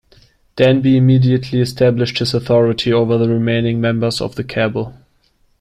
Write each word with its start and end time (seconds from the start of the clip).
Danby 0.55 0.97
immediately 0.97 1.59
established 1.61 2.17
his 2.17 2.33
authority 2.33 2.91
over 2.91 3.19
the 3.19 3.29
remaining 3.29 3.79
members 3.79 4.19
of 4.19 4.33
the 4.33 4.43
Cabal. 4.43 4.95